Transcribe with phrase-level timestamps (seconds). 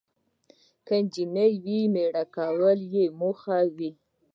[0.85, 3.91] که انجلۍ وي، میړه کول یې موخه وي.